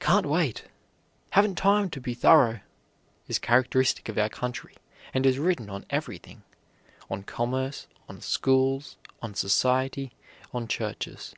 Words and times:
"Can't 0.00 0.26
wait," 0.26 0.64
"haven't 1.30 1.54
time 1.54 1.88
to 1.90 2.00
be 2.00 2.14
thorough," 2.14 2.58
is 3.28 3.38
characteristic 3.38 4.08
of 4.08 4.18
our 4.18 4.28
country, 4.28 4.74
and 5.14 5.24
is 5.24 5.38
written 5.38 5.70
on 5.70 5.86
everything 5.88 6.42
on 7.08 7.22
commerce, 7.22 7.86
on 8.08 8.20
schools, 8.22 8.96
on 9.22 9.36
society, 9.36 10.10
on 10.52 10.66
churches. 10.66 11.32